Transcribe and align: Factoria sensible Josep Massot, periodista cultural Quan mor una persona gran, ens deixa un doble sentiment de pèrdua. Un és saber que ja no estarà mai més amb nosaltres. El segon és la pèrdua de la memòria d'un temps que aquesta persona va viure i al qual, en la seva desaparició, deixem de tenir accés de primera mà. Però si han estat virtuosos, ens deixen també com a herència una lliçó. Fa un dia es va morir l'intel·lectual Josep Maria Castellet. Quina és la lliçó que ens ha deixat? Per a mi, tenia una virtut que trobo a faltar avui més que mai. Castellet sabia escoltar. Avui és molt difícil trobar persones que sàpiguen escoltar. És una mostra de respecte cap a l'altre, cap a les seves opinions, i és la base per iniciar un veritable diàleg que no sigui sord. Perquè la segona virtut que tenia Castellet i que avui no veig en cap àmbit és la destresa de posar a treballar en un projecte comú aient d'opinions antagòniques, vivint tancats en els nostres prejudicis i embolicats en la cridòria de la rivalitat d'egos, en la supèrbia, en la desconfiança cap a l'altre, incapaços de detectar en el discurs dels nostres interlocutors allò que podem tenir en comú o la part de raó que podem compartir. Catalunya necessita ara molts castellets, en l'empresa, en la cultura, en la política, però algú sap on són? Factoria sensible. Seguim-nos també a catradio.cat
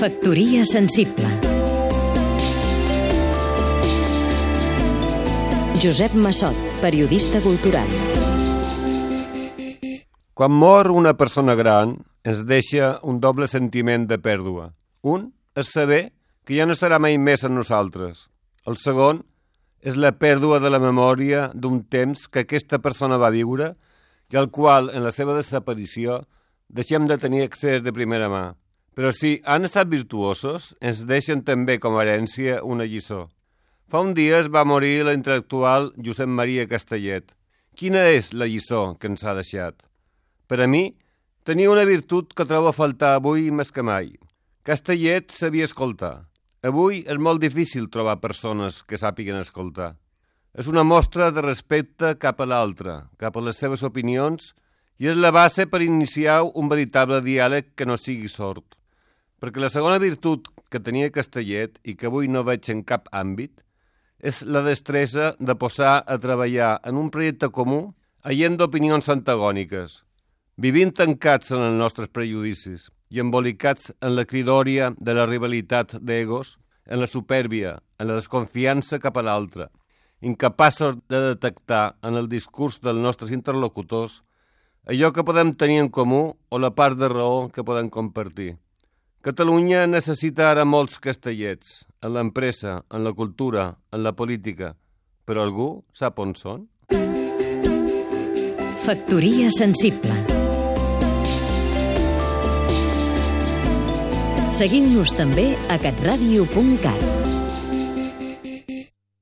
Factoria 0.00 0.64
sensible 0.64 1.28
Josep 5.82 6.14
Massot, 6.14 6.56
periodista 6.80 7.42
cultural 7.44 7.90
Quan 10.32 10.54
mor 10.56 10.88
una 10.88 11.12
persona 11.20 11.52
gran, 11.54 11.98
ens 12.24 12.46
deixa 12.48 12.94
un 13.04 13.18
doble 13.20 13.44
sentiment 13.44 14.06
de 14.08 14.16
pèrdua. 14.16 14.70
Un 15.04 15.34
és 15.52 15.68
saber 15.68 16.14
que 16.48 16.56
ja 16.56 16.64
no 16.64 16.72
estarà 16.72 16.96
mai 16.96 17.18
més 17.20 17.44
amb 17.44 17.58
nosaltres. 17.60 18.30
El 18.64 18.80
segon 18.80 19.20
és 19.84 20.00
la 20.00 20.14
pèrdua 20.16 20.62
de 20.64 20.72
la 20.72 20.80
memòria 20.80 21.50
d'un 21.52 21.82
temps 21.84 22.24
que 22.24 22.46
aquesta 22.46 22.80
persona 22.80 23.20
va 23.20 23.28
viure 23.36 23.74
i 24.32 24.40
al 24.40 24.48
qual, 24.48 24.88
en 24.96 25.04
la 25.04 25.12
seva 25.12 25.36
desaparició, 25.36 26.22
deixem 26.72 27.04
de 27.04 27.20
tenir 27.20 27.44
accés 27.44 27.84
de 27.84 27.92
primera 27.92 28.32
mà. 28.32 28.46
Però 28.94 29.12
si 29.14 29.38
han 29.44 29.64
estat 29.68 29.90
virtuosos, 29.90 30.72
ens 30.80 31.04
deixen 31.06 31.44
també 31.46 31.78
com 31.78 31.96
a 31.96 32.02
herència 32.02 32.60
una 32.66 32.86
lliçó. 32.88 33.28
Fa 33.90 34.02
un 34.06 34.14
dia 34.14 34.38
es 34.38 34.48
va 34.50 34.66
morir 34.66 35.04
l'intel·lectual 35.06 35.92
Josep 35.98 36.30
Maria 36.30 36.66
Castellet. 36.70 37.30
Quina 37.74 38.04
és 38.10 38.32
la 38.34 38.46
lliçó 38.50 38.96
que 38.98 39.10
ens 39.10 39.24
ha 39.24 39.34
deixat? 39.34 39.78
Per 40.50 40.58
a 40.62 40.66
mi, 40.66 40.90
tenia 41.46 41.70
una 41.70 41.86
virtut 41.86 42.34
que 42.34 42.46
trobo 42.46 42.70
a 42.70 42.76
faltar 42.76 43.16
avui 43.16 43.50
més 43.50 43.70
que 43.74 43.82
mai. 43.86 44.12
Castellet 44.66 45.30
sabia 45.34 45.66
escoltar. 45.66 46.26
Avui 46.62 47.04
és 47.06 47.18
molt 47.18 47.40
difícil 47.40 47.86
trobar 47.88 48.18
persones 48.20 48.82
que 48.82 48.98
sàpiguen 49.00 49.38
escoltar. 49.40 49.94
És 50.52 50.66
una 50.66 50.82
mostra 50.84 51.30
de 51.30 51.42
respecte 51.46 52.16
cap 52.18 52.42
a 52.42 52.46
l'altre, 52.46 52.96
cap 53.22 53.38
a 53.38 53.42
les 53.46 53.58
seves 53.58 53.86
opinions, 53.86 54.50
i 54.98 55.08
és 55.08 55.16
la 55.16 55.30
base 55.32 55.64
per 55.70 55.80
iniciar 55.80 56.42
un 56.44 56.68
veritable 56.68 57.22
diàleg 57.24 57.72
que 57.78 57.86
no 57.88 57.96
sigui 57.96 58.28
sord. 58.28 58.76
Perquè 59.40 59.62
la 59.62 59.70
segona 59.72 59.96
virtut 60.02 60.50
que 60.68 60.82
tenia 60.84 61.12
Castellet 61.14 61.78
i 61.88 61.94
que 61.96 62.10
avui 62.10 62.28
no 62.28 62.44
veig 62.44 62.68
en 62.72 62.82
cap 62.84 63.08
àmbit 63.16 63.62
és 64.20 64.42
la 64.44 64.60
destresa 64.66 65.32
de 65.40 65.56
posar 65.56 65.94
a 66.04 66.18
treballar 66.20 66.74
en 66.84 67.00
un 67.00 67.08
projecte 67.14 67.48
comú 67.48 67.80
aient 68.28 68.58
d'opinions 68.60 69.08
antagòniques, 69.08 70.02
vivint 70.60 70.92
tancats 70.92 71.54
en 71.56 71.64
els 71.70 71.78
nostres 71.80 72.12
prejudicis 72.12 72.90
i 73.08 73.24
embolicats 73.24 73.94
en 74.04 74.14
la 74.18 74.26
cridòria 74.28 74.92
de 75.00 75.16
la 75.16 75.24
rivalitat 75.26 75.96
d'egos, 76.04 76.58
en 76.84 77.00
la 77.00 77.08
supèrbia, 77.08 77.78
en 77.98 78.10
la 78.10 78.20
desconfiança 78.20 79.00
cap 79.00 79.16
a 79.16 79.24
l'altre, 79.24 79.70
incapaços 80.20 80.98
de 81.08 81.20
detectar 81.30 81.96
en 82.04 82.20
el 82.20 82.28
discurs 82.28 82.82
dels 82.84 83.00
nostres 83.00 83.32
interlocutors 83.32 84.20
allò 84.84 85.14
que 85.16 85.24
podem 85.24 85.54
tenir 85.56 85.80
en 85.80 85.88
comú 85.88 86.36
o 86.48 86.58
la 86.58 86.74
part 86.76 86.98
de 87.00 87.08
raó 87.08 87.48
que 87.48 87.64
podem 87.64 87.88
compartir. 87.88 88.58
Catalunya 89.20 89.82
necessita 89.84 90.46
ara 90.48 90.62
molts 90.64 90.96
castellets, 90.96 91.82
en 92.00 92.14
l'empresa, 92.14 92.78
en 92.88 93.04
la 93.04 93.12
cultura, 93.12 93.66
en 93.92 94.00
la 94.00 94.14
política, 94.16 94.70
però 95.28 95.44
algú 95.44 95.66
sap 95.92 96.22
on 96.24 96.32
són? 96.32 96.64
Factoria 98.86 99.52
sensible. 99.52 100.16
Seguim-nos 104.56 105.12
també 105.20 105.50
a 105.68 105.76
catradio.cat 105.84 107.19